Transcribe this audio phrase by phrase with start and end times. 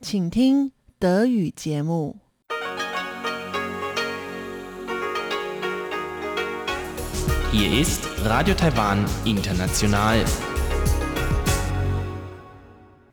[0.00, 2.24] 请听德语节目。
[7.50, 10.24] Hier ist Radio Taiwan International.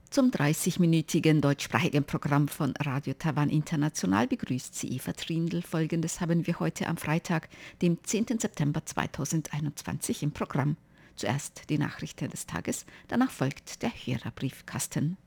[0.09, 5.61] Zum 30-minütigen deutschsprachigen Programm von Radio Taiwan International begrüßt sie Eva Trindl.
[5.61, 7.49] Folgendes haben wir heute am Freitag,
[7.81, 8.39] dem 10.
[8.39, 10.75] September 2021 im Programm.
[11.15, 15.17] Zuerst die Nachrichten des Tages, danach folgt der Hörerbriefkasten.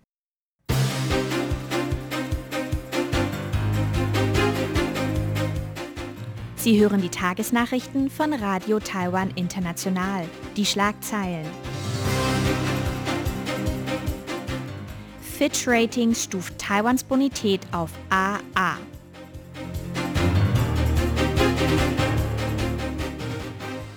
[6.55, 10.25] Sie hören die Tagesnachrichten von Radio Taiwan International.
[10.57, 11.45] Die Schlagzeilen.
[15.21, 18.77] Fitch Ratings stuft Taiwans Bonität auf AA.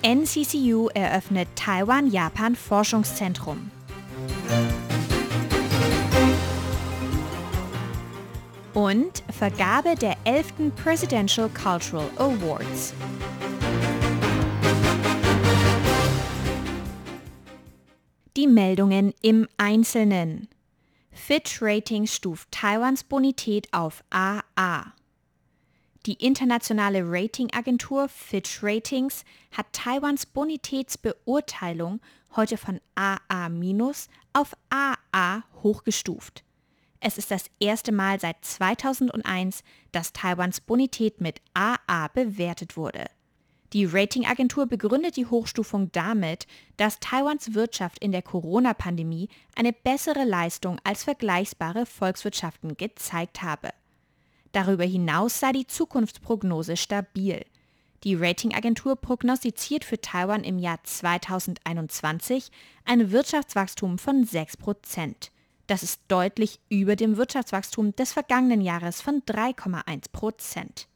[0.03, 3.73] NCCU eröffnet Taiwan-Japan-Forschungszentrum.
[8.75, 10.75] Und Vergabe der 11.
[10.83, 12.95] Presidential Cultural Awards.
[18.37, 20.48] Die Meldungen im Einzelnen.
[21.11, 24.95] Fitch Ratings stuft Taiwans Bonität auf AA.
[26.06, 32.00] Die internationale Ratingagentur Fitch Ratings hat Taiwans Bonitätsbeurteilung
[32.34, 33.50] heute von AA-
[34.33, 36.43] auf AA hochgestuft.
[37.05, 43.06] Es ist das erste Mal seit 2001, dass Taiwans Bonität mit AA bewertet wurde.
[43.72, 50.78] Die Ratingagentur begründet die Hochstufung damit, dass Taiwans Wirtschaft in der Corona-Pandemie eine bessere Leistung
[50.84, 53.70] als vergleichbare Volkswirtschaften gezeigt habe.
[54.53, 57.44] Darüber hinaus sei die Zukunftsprognose stabil.
[58.05, 62.53] Die Ratingagentur prognostiziert für Taiwan im Jahr 2021
[62.84, 65.31] ein Wirtschaftswachstum von 6 Prozent.
[65.73, 70.87] Das ist deutlich über dem Wirtschaftswachstum des vergangenen Jahres von 3,1 Prozent.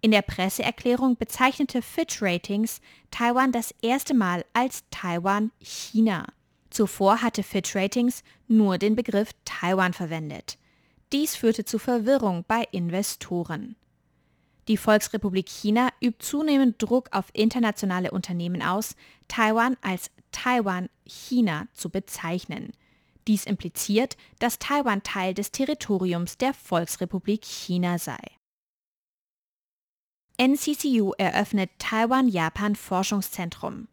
[0.00, 2.80] In der Presseerklärung bezeichnete Fitch Ratings
[3.10, 6.24] Taiwan das erste Mal als Taiwan-China.
[6.70, 10.56] Zuvor hatte Fitch Ratings nur den Begriff Taiwan verwendet.
[11.12, 13.76] Dies führte zu Verwirrung bei Investoren.
[14.68, 18.96] Die Volksrepublik China übt zunehmend Druck auf internationale Unternehmen aus,
[19.28, 22.72] Taiwan als Taiwan-China zu bezeichnen.
[23.26, 28.18] Dies impliziert, dass Taiwan Teil des Territoriums der Volksrepublik China sei.
[30.40, 33.88] NCCU eröffnet Taiwan-Japan-Forschungszentrum.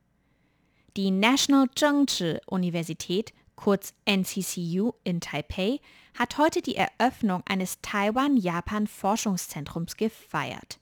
[0.97, 5.79] Die National Zhengzhi Universität, kurz NCCU in Taipei,
[6.17, 10.79] hat heute die Eröffnung eines Taiwan-Japan-Forschungszentrums gefeiert.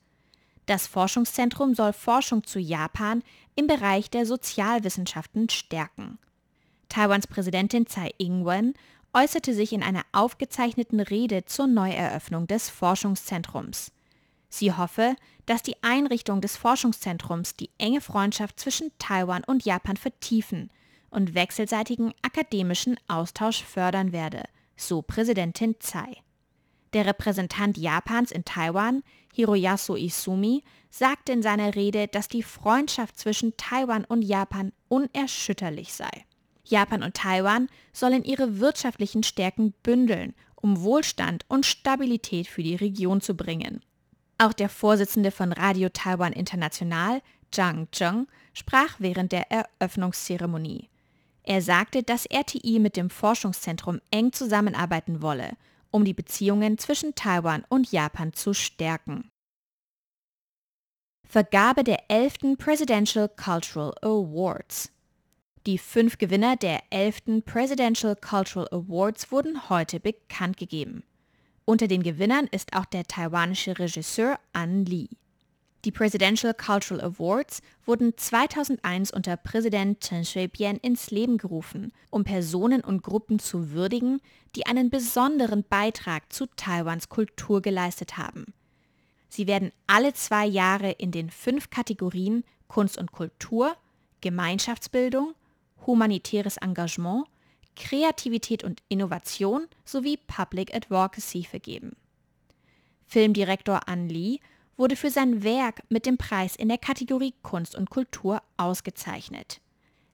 [0.66, 3.22] Das Forschungszentrum soll Forschung zu Japan
[3.54, 6.18] im Bereich der Sozialwissenschaften stärken.
[6.90, 8.74] Taiwans Präsidentin Tsai Ing-wen
[9.14, 13.92] äußerte sich in einer aufgezeichneten Rede zur Neueröffnung des Forschungszentrums.
[14.48, 15.14] Sie hoffe,
[15.46, 20.70] dass die Einrichtung des Forschungszentrums die enge Freundschaft zwischen Taiwan und Japan vertiefen
[21.10, 24.42] und wechselseitigen akademischen Austausch fördern werde,
[24.76, 26.16] so Präsidentin Tsai.
[26.92, 33.56] Der Repräsentant Japans in Taiwan, Hiroyasu Izumi, sagte in seiner Rede, dass die Freundschaft zwischen
[33.56, 36.24] Taiwan und Japan unerschütterlich sei.
[36.70, 43.20] Japan und Taiwan sollen ihre wirtschaftlichen Stärken bündeln, um Wohlstand und Stabilität für die Region
[43.20, 43.84] zu bringen.
[44.38, 47.20] Auch der Vorsitzende von Radio Taiwan International,
[47.50, 50.88] Zhang Zheng, sprach während der Eröffnungszeremonie.
[51.42, 55.56] Er sagte, dass RTI mit dem Forschungszentrum eng zusammenarbeiten wolle,
[55.90, 59.30] um die Beziehungen zwischen Taiwan und Japan zu stärken.
[61.26, 62.56] Vergabe der 11.
[62.58, 64.90] Presidential Cultural Awards
[65.66, 67.44] die fünf Gewinner der 11.
[67.44, 71.02] Presidential Cultural Awards wurden heute bekannt gegeben.
[71.66, 75.08] Unter den Gewinnern ist auch der taiwanische Regisseur An Lee.
[75.84, 82.82] Die Presidential Cultural Awards wurden 2001 unter Präsident Chen Shui-bian ins Leben gerufen, um Personen
[82.82, 84.20] und Gruppen zu würdigen,
[84.56, 88.46] die einen besonderen Beitrag zu Taiwans Kultur geleistet haben.
[89.28, 93.76] Sie werden alle zwei Jahre in den fünf Kategorien Kunst und Kultur,
[94.20, 95.34] Gemeinschaftsbildung,
[95.86, 97.26] humanitäres Engagement,
[97.76, 101.96] Kreativität und Innovation sowie Public Advocacy vergeben.
[103.06, 104.38] Filmdirektor An Lee
[104.76, 109.60] wurde für sein Werk mit dem Preis in der Kategorie Kunst und Kultur ausgezeichnet.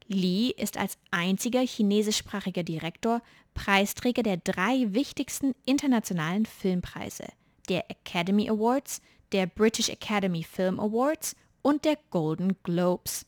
[0.09, 3.23] Lee ist als einziger chinesischsprachiger Direktor
[3.55, 7.27] Preisträger der drei wichtigsten internationalen Filmpreise,
[7.69, 9.01] der Academy Awards,
[9.33, 13.27] der British Academy Film Awards und der Golden Globes.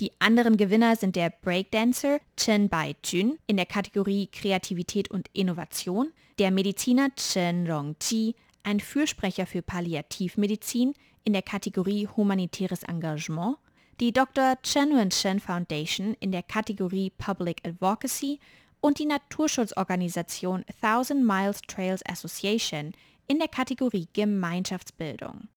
[0.00, 6.50] Die anderen Gewinner sind der Breakdancer Chen Bai-jun in der Kategorie Kreativität und Innovation, Der
[6.50, 10.94] Mediziner Chen Rongji, ein Fürsprecher für Palliativmedizin
[11.24, 13.58] in der Kategorie Humanitäres Engagement,
[14.00, 14.56] die Dr.
[14.62, 18.40] Chen Wen-chen Foundation in der Kategorie Public Advocacy
[18.80, 22.92] und die Naturschutzorganisation Thousand Miles Trails Association
[23.26, 25.48] in der Kategorie Gemeinschaftsbildung.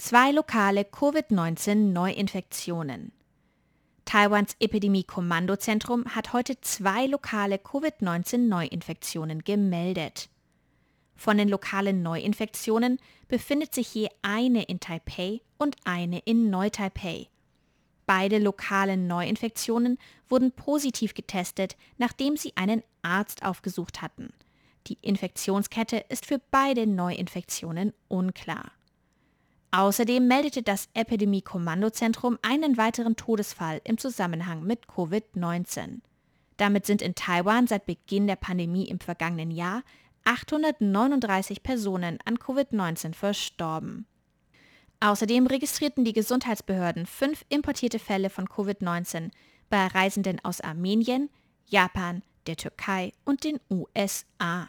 [0.00, 3.12] Zwei lokale Covid-19-Neuinfektionen.
[4.06, 10.30] Taiwans Epidemie-Kommandozentrum hat heute zwei lokale Covid-19-Neuinfektionen gemeldet.
[11.16, 12.98] Von den lokalen Neuinfektionen
[13.28, 17.28] befindet sich je eine in Taipei und eine in Neu-Taipei.
[18.06, 19.98] Beide lokalen Neuinfektionen
[20.30, 24.32] wurden positiv getestet, nachdem sie einen Arzt aufgesucht hatten.
[24.86, 28.72] Die Infektionskette ist für beide Neuinfektionen unklar.
[29.72, 36.00] Außerdem meldete das Epidemie-Kommandozentrum einen weiteren Todesfall im Zusammenhang mit Covid-19.
[36.56, 39.82] Damit sind in Taiwan seit Beginn der Pandemie im vergangenen Jahr
[40.24, 44.06] 839 Personen an Covid-19 verstorben.
[45.00, 49.30] Außerdem registrierten die Gesundheitsbehörden fünf importierte Fälle von Covid-19
[49.70, 51.30] bei Reisenden aus Armenien,
[51.66, 54.68] Japan, der Türkei und den USA.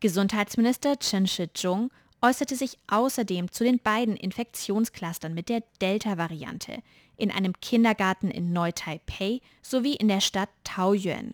[0.00, 1.90] Gesundheitsminister Chen Shih-chung
[2.22, 6.82] äußerte sich außerdem zu den beiden Infektionsclustern mit der Delta-Variante
[7.16, 11.32] in einem Kindergarten in Neu-Taipei sowie in der Stadt Taoyuan.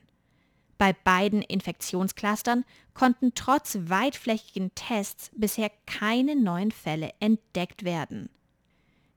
[0.78, 2.64] Bei beiden Infektionsclustern
[2.94, 8.28] konnten trotz weitflächigen Tests bisher keine neuen Fälle entdeckt werden.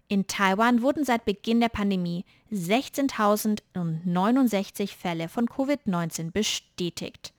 [0.07, 7.33] In Taiwan wurden seit Beginn der Pandemie 16.069 Fälle von Covid-19 bestätigt.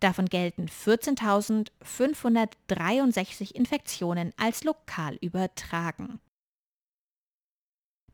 [0.00, 6.18] Davon gelten 14.563 Infektionen als lokal übertragen.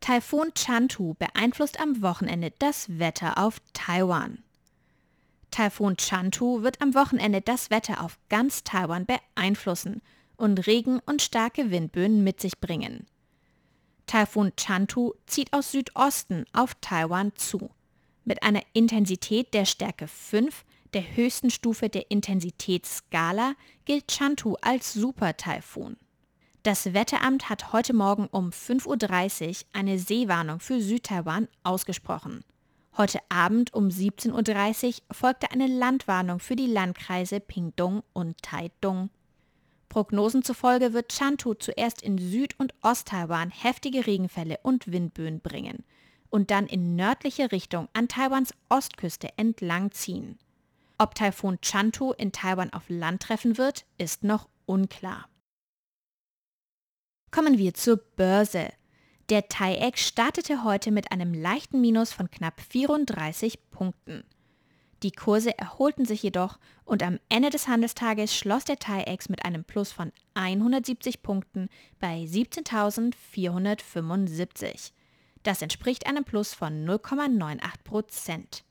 [0.00, 4.42] Taifun Chantu beeinflusst am Wochenende das Wetter auf Taiwan.
[5.52, 10.02] Taifun Chantu wird am Wochenende das Wetter auf ganz Taiwan beeinflussen
[10.36, 13.06] und Regen und starke Windböen mit sich bringen.
[14.06, 17.70] Taifun Chantu zieht aus Südosten auf Taiwan zu.
[18.24, 23.54] Mit einer Intensität der Stärke 5 der höchsten Stufe der Intensitätsskala
[23.84, 25.96] gilt Chantu als Super-Taifun.
[26.62, 32.44] Das Wetteramt hat heute Morgen um 5.30 Uhr eine Seewarnung für Südtaiwan ausgesprochen.
[32.96, 39.10] Heute Abend um 17.30 Uhr folgte eine Landwarnung für die Landkreise Pingdong und Taitung.
[39.88, 45.84] Prognosen zufolge wird Chantu zuerst in Süd- und Osttaiwan heftige Regenfälle und Windböen bringen
[46.30, 50.38] und dann in nördliche Richtung an Taiwans Ostküste entlang ziehen.
[51.02, 55.28] Ob Taifun Chantu in Taiwan auf Land treffen wird, ist noch unklar.
[57.32, 58.72] Kommen wir zur Börse.
[59.28, 64.22] Der TAIEX startete heute mit einem leichten Minus von knapp 34 Punkten.
[65.02, 69.64] Die Kurse erholten sich jedoch und am Ende des Handelstages schloss der TAIEX mit einem
[69.64, 71.68] Plus von 170 Punkten
[71.98, 74.92] bei 17.475.
[75.42, 78.62] Das entspricht einem Plus von 0,98 Prozent.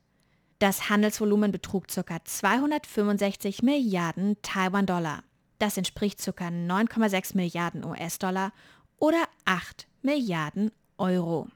[0.62, 2.24] Das Handelsvolumen betrug ca.
[2.24, 5.24] 265 Milliarden Taiwan-Dollar.
[5.58, 6.50] Das entspricht ca.
[6.50, 8.54] 9,6 Milliarden US-Dollar
[9.00, 11.48] oder 8 Milliarden Euro.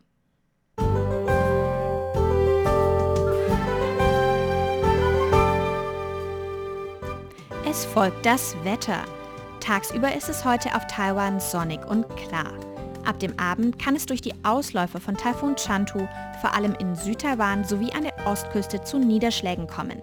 [7.70, 9.06] Es folgt das Wetter.
[9.60, 12.75] Tagsüber ist es heute auf Taiwan sonnig und klar.
[13.06, 16.08] Ab dem Abend kann es durch die Ausläufer von Taifun Chantu
[16.42, 20.02] vor allem in Südtaiwan sowie an der Ostküste zu Niederschlägen kommen.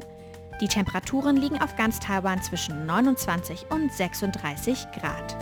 [0.61, 5.37] Die Temperaturen liegen auf ganz Taiwan zwischen 29 und 36 Grad.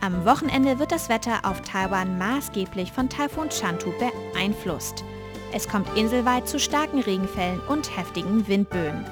[0.00, 5.04] Am Wochenende wird das Wetter auf Taiwan maßgeblich von Taifun Chantu beeinflusst.
[5.52, 9.04] Es kommt inselweit zu starken Regenfällen und heftigen Windböen.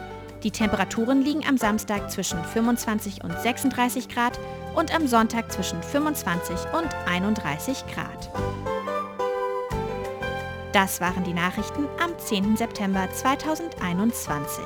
[0.47, 4.39] Die Temperaturen liegen am Samstag zwischen 25 und 36 Grad
[4.77, 8.31] und am Sonntag zwischen 25 und 31 Grad.
[10.73, 12.57] Das waren die Nachrichten am 10.
[12.57, 14.63] September 2021.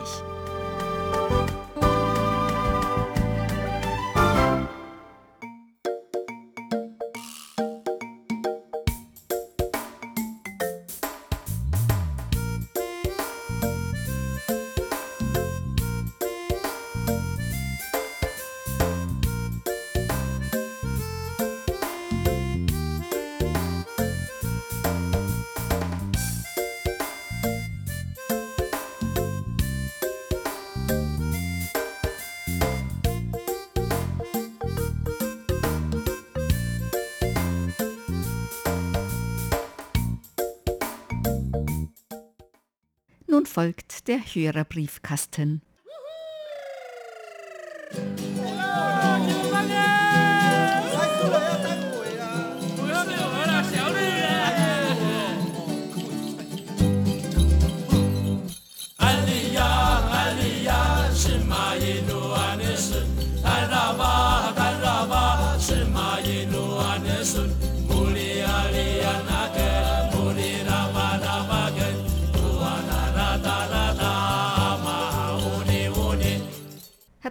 [43.60, 45.60] folgt der Hörerbriefkasten.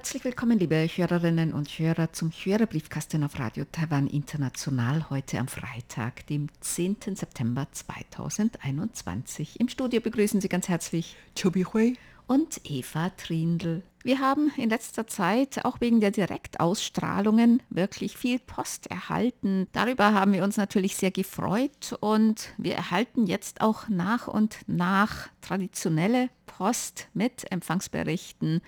[0.09, 6.25] Herzlich willkommen, liebe Hörerinnen und Hörer, zum Hörerbriefkasten auf Radio Taiwan International heute am Freitag,
[6.25, 6.97] dem 10.
[7.13, 9.59] September 2021.
[9.59, 13.83] Im Studio begrüßen Sie ganz herzlich Chobi Hui und Eva Trindl.
[14.01, 19.67] Wir haben in letzter Zeit auch wegen der Direktausstrahlungen wirklich viel Post erhalten.
[19.73, 25.29] Darüber haben wir uns natürlich sehr gefreut und wir erhalten jetzt auch nach und nach
[25.41, 28.61] traditionelle Post mit Empfangsberichten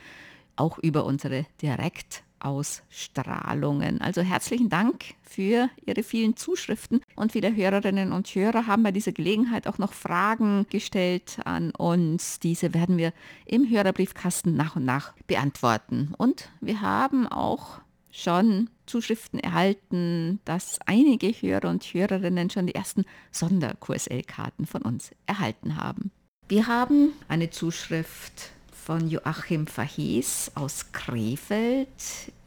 [0.62, 4.00] auch über unsere Direktausstrahlungen.
[4.00, 9.12] Also herzlichen Dank für Ihre vielen Zuschriften und viele Hörerinnen und Hörer haben bei dieser
[9.12, 12.39] Gelegenheit auch noch Fragen gestellt an uns.
[12.39, 13.12] Diese werden wir
[13.46, 16.13] im Hörerbriefkasten nach und nach beantworten.
[16.15, 23.06] Und wir haben auch schon Zuschriften erhalten, dass einige Hörer und Hörerinnen schon die ersten
[23.32, 26.12] Sonderkurs-L-Karten von uns erhalten haben.
[26.50, 28.51] Wir haben eine Zuschrift
[28.84, 31.88] von Joachim Verhees aus Krefeld.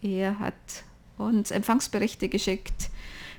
[0.02, 0.54] Er hat
[1.16, 2.90] uns Empfangsberichte geschickt.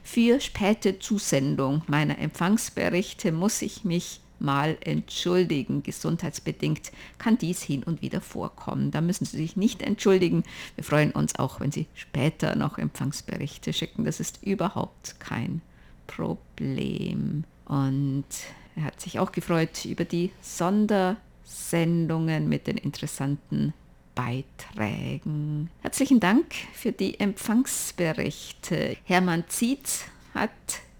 [0.01, 5.83] Für späte Zusendung meiner Empfangsberichte muss ich mich mal entschuldigen.
[5.83, 8.91] Gesundheitsbedingt kann dies hin und wieder vorkommen.
[8.91, 10.43] Da müssen Sie sich nicht entschuldigen.
[10.75, 14.05] Wir freuen uns auch, wenn Sie später noch Empfangsberichte schicken.
[14.05, 15.61] Das ist überhaupt kein
[16.07, 17.43] Problem.
[17.65, 18.25] Und
[18.77, 23.73] er hat sich auch gefreut über die Sonder- Sendungen mit den interessanten
[24.15, 25.69] Beiträgen.
[25.81, 28.97] Herzlichen Dank für die Empfangsberichte.
[29.03, 30.51] Hermann Zietz hat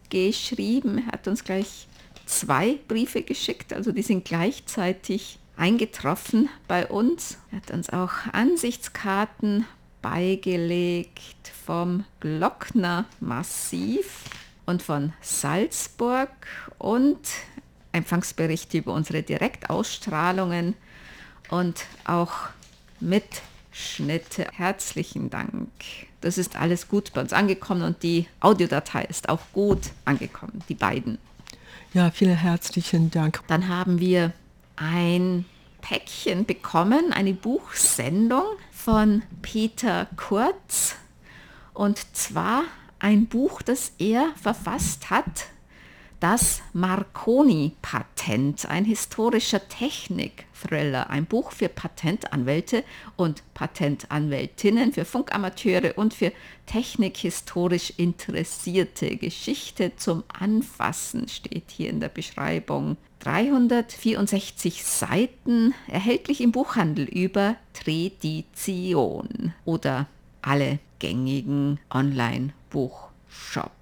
[0.10, 1.88] geschrieben, hat uns gleich
[2.26, 7.38] zwei Briefe geschickt, also die sind gleichzeitig eingetroffen bei uns.
[7.52, 9.66] Er hat uns auch Ansichtskarten
[10.02, 14.24] beigelegt vom Glockner Massiv
[14.66, 16.30] und von Salzburg
[16.78, 17.18] und
[17.96, 20.76] Empfangsberichte über unsere Direktausstrahlungen
[21.50, 22.34] und auch
[23.00, 24.48] Mitschnitte.
[24.54, 25.70] Herzlichen Dank.
[26.22, 30.76] Das ist alles gut bei uns angekommen und die Audiodatei ist auch gut angekommen, die
[30.76, 31.18] beiden.
[31.94, 33.42] Ja, vielen herzlichen Dank.
[33.48, 34.34] Dann haben wir
[34.76, 35.46] ein
[35.82, 40.96] Päckchen bekommen, eine Buchsendung von Peter Kurz
[41.74, 42.64] und zwar
[43.00, 45.48] ein Buch, das er verfasst hat
[46.20, 52.84] das Marconi-Patent, ein historischer Technik-Thriller, ein Buch für Patentanwälte
[53.16, 56.32] und Patentanwältinnen, für Funkamateure und für
[56.66, 59.18] technikhistorisch Interessierte.
[59.18, 62.98] Geschichte zum Anfassen steht hier in der Beschreibung.
[63.20, 70.08] 364 Seiten, erhältlich im Buchhandel über Tradition oder
[70.42, 73.75] alle gängigen Online-Buchshops.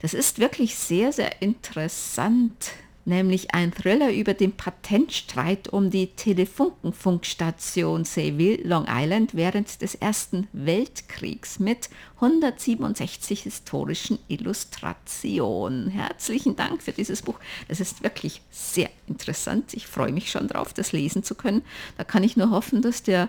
[0.00, 2.70] Das ist wirklich sehr, sehr interessant,
[3.04, 10.48] nämlich ein Thriller über den Patentstreit um die Telefunkenfunkstation Seville, Long Island während des Ersten
[10.52, 15.88] Weltkriegs mit 167 historischen Illustrationen.
[15.88, 17.38] Herzlichen Dank für dieses Buch.
[17.68, 19.74] Es ist wirklich sehr interessant.
[19.74, 21.62] Ich freue mich schon darauf, das lesen zu können.
[21.98, 23.28] Da kann ich nur hoffen, dass der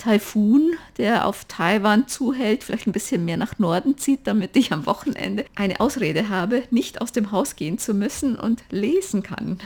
[0.00, 4.86] Taifun, der auf Taiwan zuhält, vielleicht ein bisschen mehr nach Norden zieht, damit ich am
[4.86, 9.58] Wochenende eine Ausrede habe, nicht aus dem Haus gehen zu müssen und lesen kann.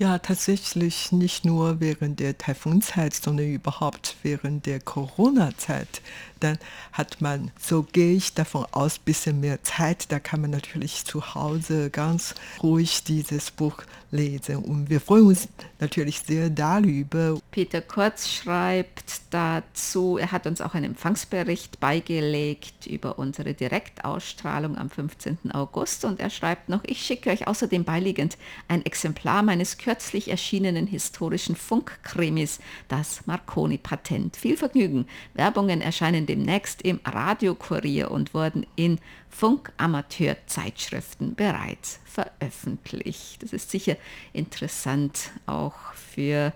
[0.00, 6.02] Ja, tatsächlich nicht nur während der Taifunzeit, sondern überhaupt während der Corona-Zeit.
[6.38, 6.56] Dann
[6.92, 10.12] hat man, so gehe ich davon aus, ein bisschen mehr Zeit.
[10.12, 14.56] Da kann man natürlich zu Hause ganz ruhig dieses Buch lesen.
[14.58, 15.48] Und wir freuen uns
[15.80, 17.40] natürlich sehr darüber.
[17.50, 24.90] Peter Kurz schreibt dazu, er hat uns auch einen Empfangsbericht beigelegt über unsere Direktausstrahlung am
[24.90, 25.50] 15.
[25.52, 28.38] August und er schreibt noch, ich schicke euch außerdem beiliegend
[28.68, 34.36] ein Exemplar meines kürzlich erschienenen historischen Funkkrimis, das Marconi-Patent.
[34.36, 35.06] Viel Vergnügen.
[35.32, 43.42] Werbungen erscheinen demnächst im Radiokurier und wurden in Funkamateurzeitschriften bereits veröffentlicht.
[43.42, 43.96] Das ist sicher
[44.34, 46.52] interessant auch für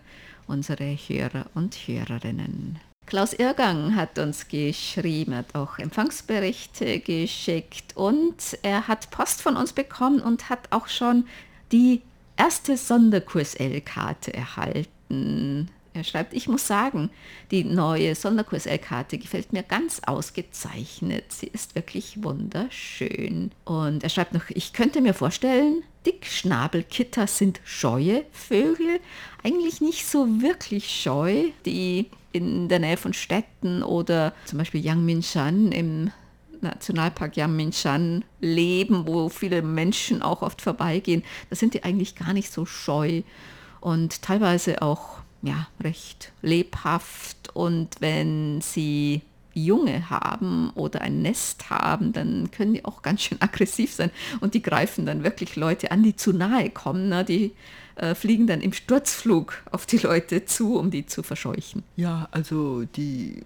[0.46, 2.80] unsere Hörer und Hörerinnen.
[3.06, 9.72] Klaus Irgang hat uns geschrieben, hat auch Empfangsberichte geschickt und er hat Post von uns
[9.72, 11.24] bekommen und hat auch schon
[11.72, 12.02] die
[12.36, 15.70] erste Sonderkurs-L-Karte erhalten.
[15.94, 17.10] Er schreibt, ich muss sagen,
[17.50, 21.24] die neue Sonderkurs-L-Karte gefällt mir ganz ausgezeichnet.
[21.28, 23.50] Sie ist wirklich wunderschön.
[23.64, 29.00] Und er schreibt noch, ich könnte mir vorstellen, Dickschnabelkitter sind scheue Vögel,
[29.44, 35.72] eigentlich nicht so wirklich scheu, die in der Nähe von Städten oder zum Beispiel Yangmingshan
[35.72, 36.10] im
[36.62, 41.22] Nationalpark Yangmingshan leben, wo viele Menschen auch oft vorbeigehen.
[41.50, 43.22] Da sind die eigentlich gar nicht so scheu
[43.80, 49.22] und teilweise auch ja, recht lebhaft und wenn sie
[49.54, 54.54] Junge haben oder ein Nest haben, dann können die auch ganz schön aggressiv sein und
[54.54, 57.08] die greifen dann wirklich Leute an, die zu nahe kommen.
[57.08, 57.24] Ne?
[57.24, 57.52] Die
[57.96, 61.82] äh, fliegen dann im Sturzflug auf die Leute zu, um die zu verscheuchen.
[61.96, 63.42] Ja, also die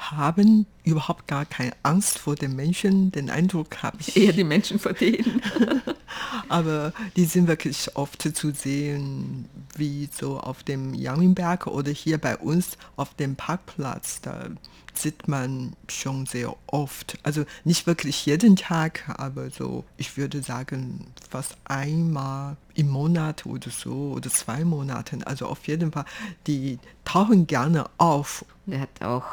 [0.00, 3.12] haben überhaupt gar keine Angst vor den Menschen.
[3.12, 4.16] Den Eindruck habe ich.
[4.16, 5.42] Eher die Menschen vor denen.
[6.48, 12.36] Aber die sind wirklich oft zu sehen, wie so auf dem Yangminberg oder hier bei
[12.36, 14.20] uns auf dem Parkplatz.
[14.22, 14.48] Da
[14.94, 17.18] sieht man schon sehr oft.
[17.22, 23.70] Also nicht wirklich jeden Tag, aber so, ich würde sagen, fast einmal im Monat oder
[23.70, 25.22] so oder zwei Monaten.
[25.22, 26.06] Also auf jeden Fall,
[26.46, 28.44] die tauchen gerne auf.
[28.66, 29.24] Er hat auch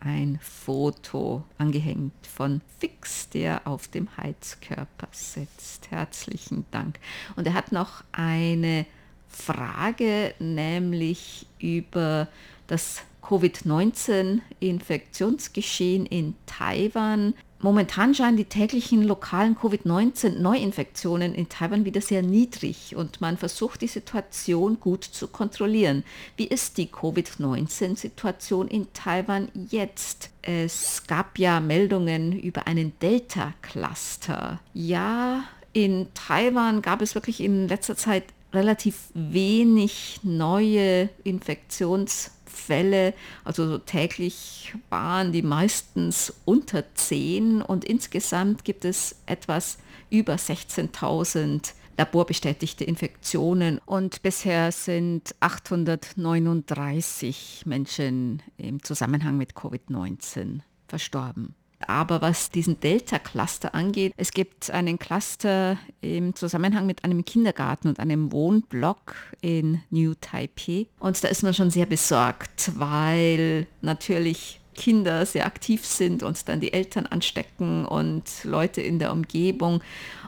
[0.00, 5.90] ein Foto angehängt von Fix, der auf dem Heizkörper sitzt.
[5.90, 6.98] Herzlichen Dank.
[7.36, 8.86] Und er hat noch eine
[9.28, 12.28] Frage, nämlich über
[12.66, 17.34] das Covid-19-Infektionsgeschehen in Taiwan.
[17.60, 23.88] Momentan scheinen die täglichen lokalen Covid-19-Neuinfektionen in Taiwan wieder sehr niedrig und man versucht die
[23.88, 26.04] Situation gut zu kontrollieren.
[26.36, 30.30] Wie ist die Covid-19-Situation in Taiwan jetzt?
[30.42, 34.60] Es gab ja Meldungen über einen Delta-Cluster.
[34.74, 43.78] Ja, in Taiwan gab es wirklich in letzter Zeit relativ wenig neue Infektions Fälle, also
[43.78, 49.78] täglich waren die meistens unter 10 und insgesamt gibt es etwas
[50.10, 61.54] über 16.000 laborbestätigte Infektionen und bisher sind 839 Menschen im Zusammenhang mit Covid-19 verstorben.
[61.86, 68.00] Aber was diesen Delta-Cluster angeht, es gibt einen Cluster im Zusammenhang mit einem Kindergarten und
[68.00, 70.86] einem Wohnblock in New Taipei.
[70.98, 76.60] Und da ist man schon sehr besorgt, weil natürlich Kinder sehr aktiv sind und dann
[76.60, 79.82] die Eltern anstecken und Leute in der Umgebung.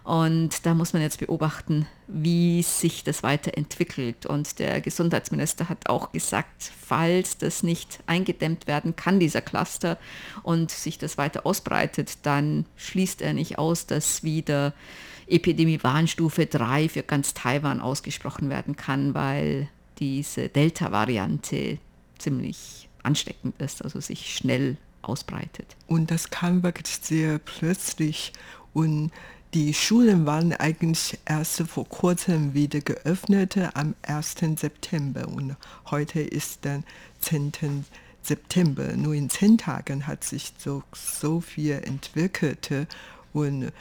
[0.04, 4.24] Und da muss man jetzt beobachten, wie sich das weiterentwickelt.
[4.24, 9.98] Und der Gesundheitsminister hat auch gesagt, falls das nicht eingedämmt werden kann, dieser Cluster,
[10.42, 14.72] und sich das weiter ausbreitet, dann schließt er nicht aus, dass wieder
[15.26, 21.78] Epidemie Warnstufe 3 für ganz Taiwan ausgesprochen werden kann, weil diese Delta-Variante
[22.18, 25.76] ziemlich ansteckend ist, also sich schnell ausbreitet.
[25.86, 28.32] Und das kam wirklich sehr plötzlich
[28.72, 29.10] und
[29.54, 34.34] die Schulen waren eigentlich erst vor kurzem wieder geöffnet, am 1.
[34.56, 35.26] September.
[35.26, 35.56] Und
[35.90, 36.84] heute ist dann
[37.20, 37.86] 10.
[38.22, 38.92] September.
[38.94, 42.68] Nur in zehn Tagen hat sich so, so viel entwickelt.
[43.32, 43.72] Und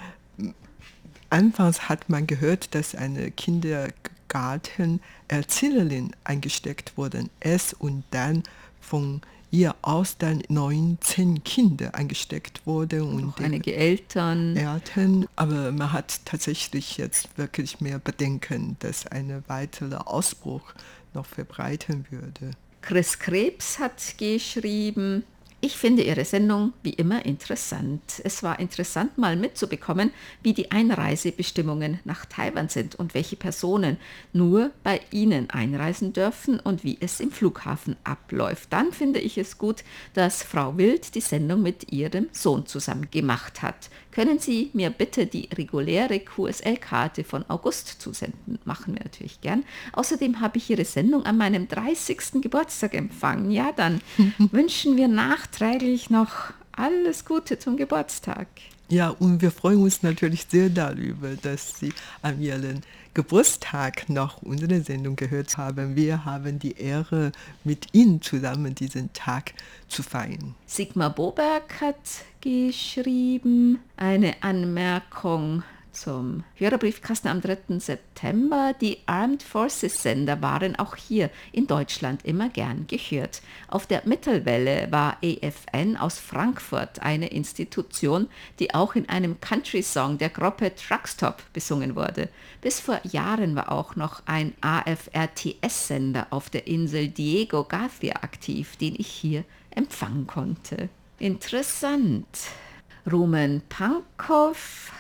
[1.30, 8.44] anfangs hat man gehört, dass eine Kindergartenerzählerin eingesteckt worden ist und dann
[8.88, 9.22] von
[9.52, 13.04] ihr aus dann 19 Kinder eingesteckt wurde.
[13.04, 14.56] Und einige Eltern.
[14.56, 15.28] Eltern.
[15.36, 20.74] Aber man hat tatsächlich jetzt wirklich mehr Bedenken, dass ein weiterer Ausbruch
[21.14, 22.52] noch verbreiten würde.
[22.82, 25.24] Chris Krebs hat geschrieben,
[25.60, 28.22] ich finde Ihre Sendung wie immer interessant.
[28.24, 30.12] Es war interessant mal mitzubekommen,
[30.44, 33.98] wie die Einreisebestimmungen nach Taiwan sind und welche Personen
[34.34, 38.72] nur bei Ihnen einreisen dürfen und wie es im Flughafen abläuft.
[38.72, 43.64] Dann finde ich es gut, dass Frau Wild die Sendung mit ihrem Sohn zusammen gemacht
[43.64, 43.90] hat.
[44.18, 48.58] Können Sie mir bitte die reguläre QSL-Karte von August zusenden?
[48.66, 49.64] Machen wir natürlich gern.
[49.94, 52.42] Außerdem habe ich Ihre Sendung an meinem 30.
[52.42, 53.52] Geburtstag empfangen.
[53.52, 54.02] Ja, dann
[54.40, 58.48] wünschen wir nachträglich noch alles Gute zum Geburtstag.
[58.90, 62.82] Ja, und wir freuen uns natürlich sehr darüber, dass Sie an Ihren
[63.14, 65.96] Geburtstag noch unsere Sendung gehört haben.
[65.96, 69.54] Wir haben die Ehre, mit Ihnen zusammen diesen Tag
[69.88, 70.56] zu feiern.
[70.66, 71.98] Sigmar Boberg hat
[72.48, 77.80] geschrieben, eine Anmerkung zum Hörerbriefkasten am 3.
[77.80, 78.74] September.
[78.80, 83.42] Die Armed Forces Sender waren auch hier in Deutschland immer gern gehört.
[83.68, 88.30] Auf der Mittelwelle war EFN aus Frankfurt eine Institution,
[88.60, 92.30] die auch in einem Country-Song der Gruppe Truckstop besungen wurde.
[92.62, 98.96] Bis vor Jahren war auch noch ein AFRTS-Sender auf der Insel Diego Garcia aktiv, den
[98.98, 100.88] ich hier empfangen konnte.
[101.20, 102.28] Interessant.
[103.12, 104.92] Rumen Pankow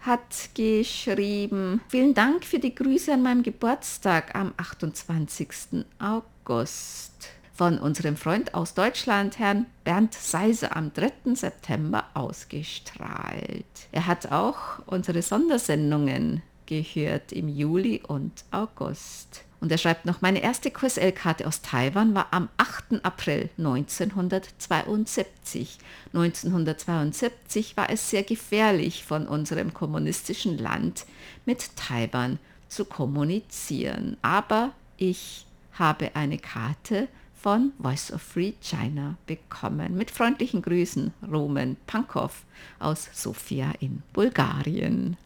[0.00, 5.84] hat geschrieben, vielen Dank für die Grüße an meinem Geburtstag am 28.
[6.00, 7.28] August.
[7.54, 11.34] Von unserem Freund aus Deutschland, Herrn Bernd Seiser, am 3.
[11.34, 13.64] September ausgestrahlt.
[13.92, 19.44] Er hat auch unsere Sondersendungen gehört im Juli und August.
[19.60, 23.04] Und er schreibt noch, meine erste QSL-Karte aus Taiwan war am 8.
[23.04, 25.76] April 1972.
[26.14, 31.04] 1972 war es sehr gefährlich, von unserem kommunistischen Land
[31.44, 34.16] mit Taiwan zu kommunizieren.
[34.22, 35.44] Aber ich
[35.74, 39.94] habe eine Karte von Voice of Free China bekommen.
[39.96, 42.44] Mit freundlichen Grüßen, Roman Pankow
[42.78, 45.18] aus Sofia in Bulgarien.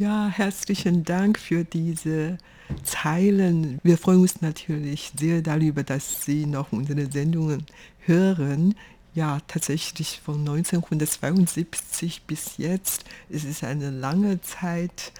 [0.00, 2.38] Ja, herzlichen Dank für diese
[2.84, 3.78] Zeilen.
[3.82, 7.66] Wir freuen uns natürlich sehr darüber, dass Sie noch unsere Sendungen
[8.06, 8.76] hören.
[9.12, 13.04] Ja, tatsächlich von 1972 bis jetzt.
[13.28, 15.12] Es ist eine lange Zeit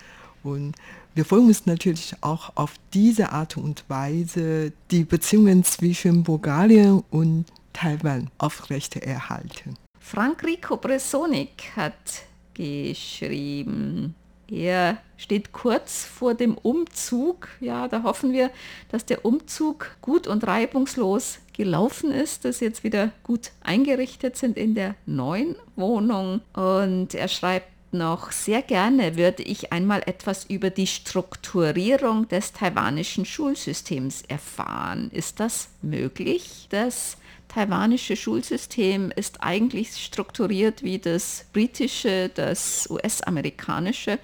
[0.43, 0.75] und
[1.15, 7.45] wir freuen uns natürlich auch auf diese Art und Weise, die Beziehungen zwischen Bulgarien und
[7.75, 9.77] Taiwan aufrechterhalten.
[9.99, 12.23] Frank Rico Bresonik hat
[12.55, 14.15] geschrieben,
[14.51, 17.49] er steht kurz vor dem Umzug.
[17.61, 18.51] Ja, da hoffen wir,
[18.91, 24.57] dass der Umzug gut und reibungslos gelaufen ist, dass sie jetzt wieder gut eingerichtet sind
[24.57, 26.41] in der neuen Wohnung.
[26.55, 33.25] Und er schreibt noch, sehr gerne würde ich einmal etwas über die Strukturierung des taiwanischen
[33.25, 35.11] Schulsystems erfahren.
[35.13, 36.67] Ist das möglich?
[36.71, 37.17] Das
[37.51, 44.19] taiwanische Schulsystem ist eigentlich strukturiert wie das britische, das US-amerikanische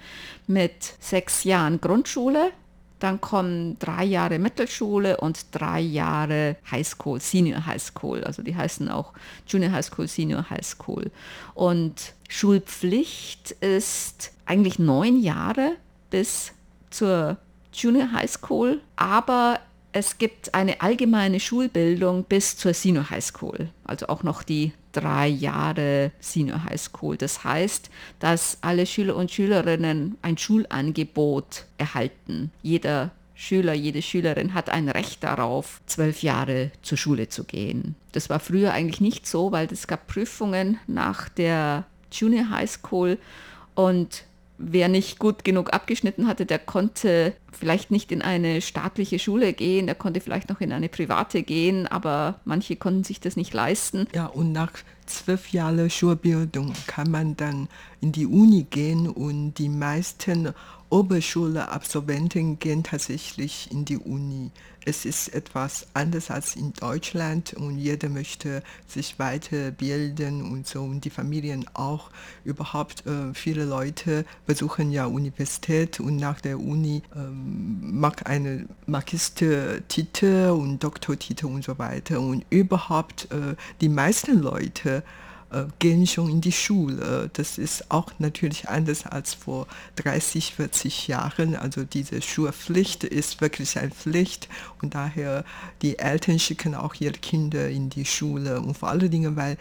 [0.47, 2.51] mit sechs Jahren Grundschule.
[2.99, 8.23] Dann kommen drei Jahre Mittelschule und drei Jahre Highschool, Senior High School.
[8.23, 9.13] Also die heißen auch
[9.47, 11.11] Junior High School, Senior High School.
[11.53, 15.75] Und Schulpflicht ist eigentlich neun Jahre
[16.09, 16.53] bis
[16.89, 17.37] zur
[17.73, 19.59] Junior High School, aber
[19.97, 25.27] es gibt eine allgemeine Schulbildung bis zur Senior High School, also auch noch die drei
[25.27, 27.17] Jahre Senior High School.
[27.17, 32.51] Das heißt, dass alle Schüler und Schülerinnen ein Schulangebot erhalten.
[32.61, 37.95] Jeder Schüler, jede Schülerin hat ein Recht darauf, zwölf Jahre zur Schule zu gehen.
[38.11, 43.17] Das war früher eigentlich nicht so, weil es gab Prüfungen nach der Junior High School
[43.73, 44.25] und
[44.57, 49.85] wer nicht gut genug abgeschnitten hatte, der konnte vielleicht nicht in eine staatliche Schule gehen,
[49.85, 54.07] der konnte vielleicht noch in eine private gehen, aber manche konnten sich das nicht leisten.
[54.13, 54.71] Ja, und nach
[55.05, 57.69] zwölf Jahren Schulbildung kann man dann
[58.01, 60.53] in die Uni gehen und die meisten
[60.89, 64.51] Oberschule-Absolventen gehen tatsächlich in die Uni.
[64.85, 71.03] Es ist etwas anders als in Deutschland und jeder möchte sich weiterbilden und so und
[71.03, 72.09] die Familien auch.
[72.45, 80.51] Überhaupt äh, viele Leute besuchen ja Universität und nach der Uni ähm, mag eine Magistertitel
[80.51, 85.03] und Doktortitel und so weiter und überhaupt äh, die meisten Leute
[85.79, 87.29] gehen schon in die Schule.
[87.33, 91.55] Das ist auch natürlich anders als vor 30, 40 Jahren.
[91.55, 94.49] Also diese Schulpflicht ist wirklich eine Pflicht
[94.81, 95.45] und daher
[95.81, 99.57] die Eltern schicken auch ihre Kinder in die Schule und vor allen Dingen, weil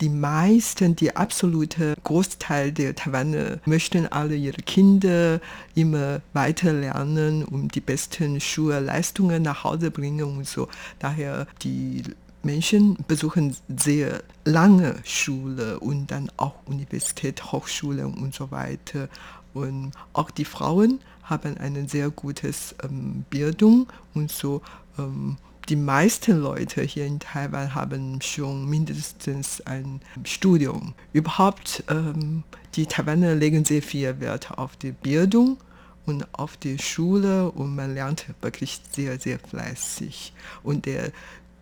[0.00, 5.40] die meisten, die absolute Großteil der Taiwaner möchten alle ihre Kinder
[5.74, 10.68] immer weiter lernen und die besten Schulleistungen nach Hause bringen und so.
[10.98, 12.02] Daher die
[12.42, 19.08] Menschen besuchen sehr lange Schule und dann auch Universität, Hochschule und so weiter.
[19.52, 22.50] Und auch die Frauen haben eine sehr gute
[22.82, 24.62] ähm, Bildung und so.
[24.98, 25.36] Ähm,
[25.68, 30.94] die meisten Leute hier in Taiwan haben schon mindestens ein Studium.
[31.12, 32.42] Überhaupt, ähm,
[32.74, 35.58] die Taiwaner legen sehr viel Wert auf die Bildung
[36.06, 40.32] und auf die Schule und man lernt wirklich sehr, sehr fleißig.
[40.64, 41.12] Und der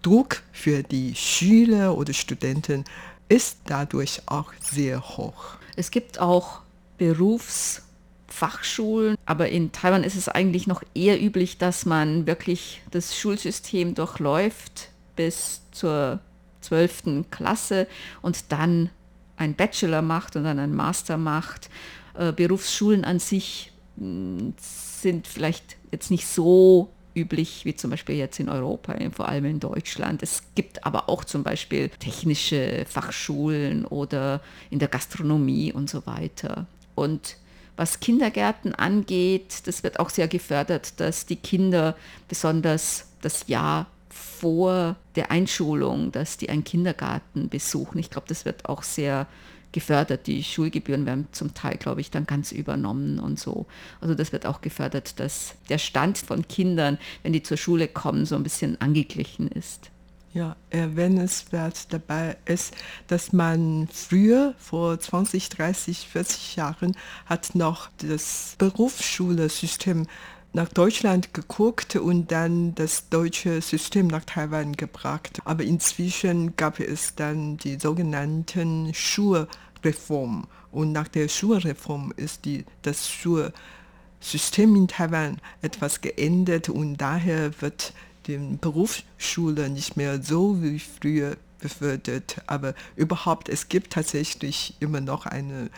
[0.09, 2.85] Druck für die Schüler oder Studenten
[3.29, 5.59] ist dadurch auch sehr hoch.
[5.77, 6.63] Es gibt auch
[6.97, 13.95] Berufsfachschulen, aber in Taiwan ist es eigentlich noch eher üblich, dass man wirklich das Schulsystem
[13.95, 16.21] durchläuft bis zur
[16.63, 17.27] 12.
[17.31, 17.87] Klasse
[18.23, 18.89] und dann
[19.37, 21.69] ein Bachelor macht und dann ein Master macht.
[22.15, 28.39] Äh, Berufsschulen an sich hm, sind vielleicht jetzt nicht so üblich wie zum Beispiel jetzt
[28.41, 30.23] in Europa, vor allem in Deutschland.
[30.23, 36.67] Es gibt aber auch zum Beispiel technische Fachschulen oder in der Gastronomie und so weiter.
[36.95, 37.37] Und
[37.77, 44.97] was Kindergärten angeht, das wird auch sehr gefördert, dass die Kinder besonders das Jahr vor
[45.15, 47.99] der Einschulung, dass die einen Kindergarten besuchen.
[47.99, 49.27] Ich glaube, das wird auch sehr
[49.73, 50.27] gefördert.
[50.27, 53.67] Die Schulgebühren werden zum Teil, glaube ich, dann ganz übernommen und so.
[54.01, 58.27] Also das wird auch gefördert, dass der Stand von Kindern, wenn die zur Schule kommen,
[58.27, 59.91] so ein bisschen angeglichen ist.
[60.35, 62.75] Ja, erwähnenswert dabei ist,
[63.07, 70.07] dass man früher, vor 20, 30, 40 Jahren, hat noch das Berufsschulesystem
[70.53, 75.41] nach Deutschland geguckt und dann das deutsche System nach Taiwan gebracht.
[75.45, 80.47] Aber inzwischen gab es dann die sogenannten Schulreform.
[80.73, 87.93] Und nach der Schulreform ist die, das Schulsystem in Taiwan etwas geändert und daher wird
[88.27, 92.43] die Berufsschule nicht mehr so wie früher befördert.
[92.47, 95.71] Aber überhaupt, es gibt tatsächlich immer noch eine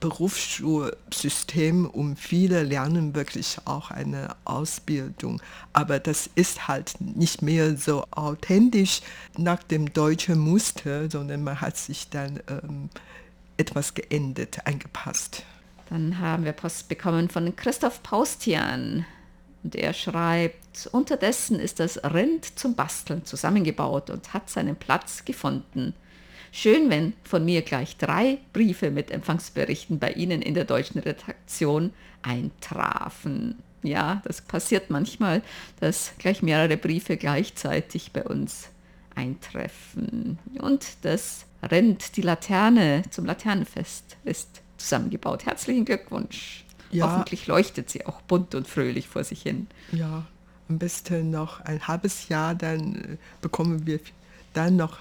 [0.00, 5.40] Berufsschulsystem und viele lernen wirklich auch eine Ausbildung.
[5.72, 9.00] Aber das ist halt nicht mehr so authentisch
[9.36, 12.90] nach dem deutschen Muster, sondern man hat sich dann ähm,
[13.56, 15.42] etwas geändert, angepasst.
[15.88, 19.06] Dann haben wir Post bekommen von Christoph Paustian.
[19.62, 25.94] Und er schreibt, unterdessen ist das Rind zum Basteln zusammengebaut und hat seinen Platz gefunden.
[26.58, 31.92] Schön, wenn von mir gleich drei Briefe mit Empfangsberichten bei Ihnen in der deutschen Redaktion
[32.22, 33.56] eintrafen.
[33.82, 35.42] Ja, das passiert manchmal,
[35.80, 38.70] dass gleich mehrere Briefe gleichzeitig bei uns
[39.14, 40.38] eintreffen.
[40.58, 45.44] Und das rennt die Laterne zum Laternenfest ist zusammengebaut.
[45.44, 46.64] Herzlichen Glückwunsch.
[46.90, 47.12] Ja.
[47.12, 49.66] Hoffentlich leuchtet sie auch bunt und fröhlich vor sich hin.
[49.92, 50.24] Ja,
[50.70, 54.00] am besten noch ein halbes Jahr, dann äh, bekommen wir
[54.54, 55.00] dann noch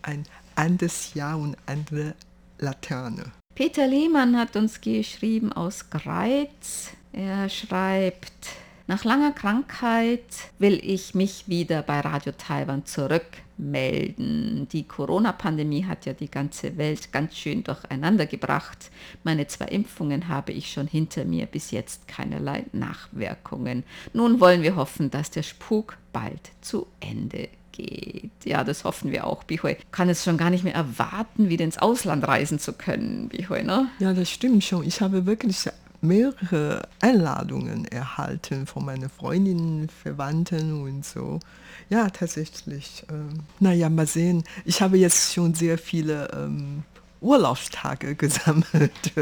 [0.00, 0.24] ein
[0.56, 2.14] anderes Jahr und andere
[2.58, 3.32] Laterne.
[3.54, 6.90] Peter Lehmann hat uns geschrieben aus Greiz.
[7.12, 8.48] Er schreibt,
[8.86, 10.24] nach langer Krankheit
[10.58, 14.68] will ich mich wieder bei Radio Taiwan zurückmelden.
[14.72, 18.90] Die Corona-Pandemie hat ja die ganze Welt ganz schön durcheinander gebracht.
[19.22, 23.84] Meine zwei Impfungen habe ich schon hinter mir, bis jetzt keinerlei Nachwirkungen.
[24.12, 28.30] Nun wollen wir hoffen, dass der Spuk bald zu Ende geht.
[28.44, 29.44] Ja, das hoffen wir auch.
[29.44, 33.28] Bihui kann es schon gar nicht mehr erwarten, wieder ins Ausland reisen zu können.
[33.28, 33.88] Bihui, ne?
[33.98, 34.84] Ja, das stimmt schon.
[34.84, 35.68] Ich habe wirklich
[36.00, 41.40] mehrere Einladungen erhalten von meinen Freundinnen, Verwandten und so.
[41.88, 43.04] Ja, tatsächlich.
[43.10, 44.44] Ähm, naja, mal sehen.
[44.64, 46.84] Ich habe jetzt schon sehr viele ähm,
[47.24, 49.12] Urlaubstage gesammelt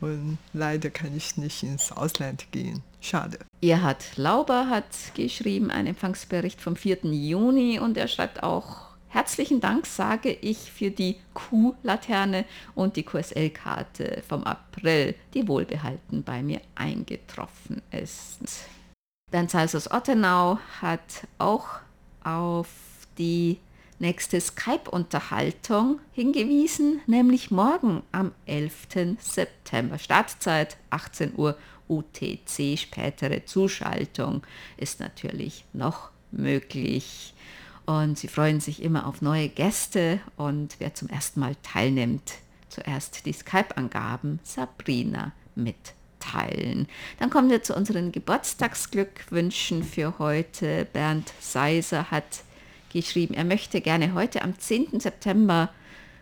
[0.00, 2.82] und leider kann ich nicht ins Ausland gehen.
[3.00, 3.38] Schade.
[3.62, 6.98] Erhard Lauber hat geschrieben, einen Empfangsbericht vom 4.
[7.04, 14.22] Juni und er schreibt auch, herzlichen Dank sage ich für die Q-Laterne und die QSL-Karte
[14.28, 18.66] vom April, die wohlbehalten bei mir eingetroffen ist.
[19.30, 21.68] Bernd Salz Ottenau hat auch
[22.22, 22.68] auf
[23.16, 23.58] die
[24.00, 29.18] nächste Skype-Unterhaltung hingewiesen, nämlich morgen am 11.
[29.20, 29.98] September.
[29.98, 31.56] Startzeit 18 Uhr
[31.88, 32.78] UTC.
[32.78, 34.42] Spätere Zuschaltung
[34.76, 37.34] ist natürlich noch möglich.
[37.84, 42.34] Und sie freuen sich immer auf neue Gäste und wer zum ersten Mal teilnimmt,
[42.68, 46.86] zuerst die Skype-Angaben Sabrina mitteilen.
[47.18, 50.86] Dann kommen wir zu unseren Geburtstagsglückwünschen für heute.
[50.92, 52.44] Bernd Seiser hat
[52.90, 55.00] geschrieben, er möchte gerne heute am 10.
[55.00, 55.70] September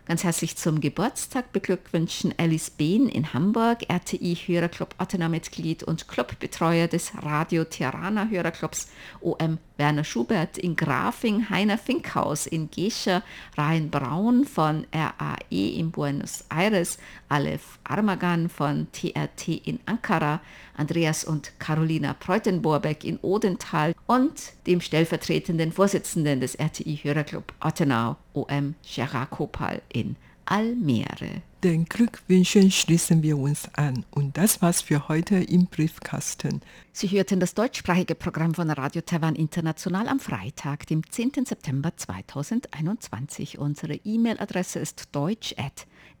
[0.05, 7.63] ganz herzlich zum Geburtstag beglückwünschen Alice Behn in Hamburg, RTI-Hörerclub Ottener-Mitglied und Clubbetreuer des Radio
[7.63, 8.89] Tirana Hörerclubs
[9.21, 13.23] OM Werner Schubert in Grafing, Heiner Finkhaus in Gescher,
[13.57, 16.97] Rhein Braun von RAE in Buenos Aires,
[17.29, 20.41] Aleph Armagan von TRT in Ankara,
[20.75, 28.75] Andreas und Carolina Preutenborbeck in Odenthal und dem stellvertretenden Vorsitzenden des RTI Hörerclub Ottenau, OM
[28.83, 30.17] Gerard Kopal in
[30.49, 31.43] Almere.
[31.63, 34.03] Den Glückwünschen schließen wir uns an.
[34.09, 36.61] Und das war's für heute im Briefkasten.
[36.91, 41.45] Sie hörten das deutschsprachige Programm von Radio Taiwan International am Freitag, dem 10.
[41.45, 43.59] September 2021.
[43.59, 45.53] Unsere E-Mail-Adresse ist deutsch@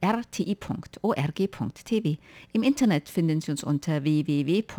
[0.03, 0.57] rti.org.tv.
[2.53, 4.73] Im Internet finden Sie uns unter www.rti.org.tv,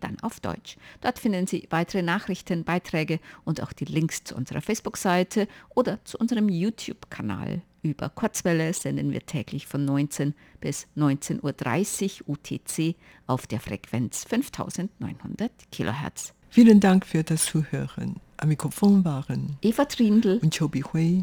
[0.00, 0.76] dann auf Deutsch.
[1.00, 6.18] Dort finden Sie weitere Nachrichten, Beiträge und auch die Links zu unserer Facebook-Seite oder zu
[6.18, 7.62] unserem YouTube-Kanal.
[7.82, 12.94] Über Kurzwelle senden wir täglich von 19 bis 19.30 Uhr UTC
[13.26, 16.32] auf der Frequenz 5900 kHz.
[16.50, 18.20] Vielen Dank für das Zuhören.
[18.36, 21.22] Am Mikrofon waren Eva Trindl und Chobi Hui.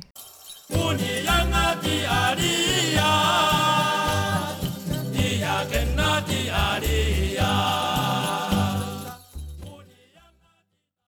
[0.69, 3.88] 污泥呀啊泥呀啊泥呀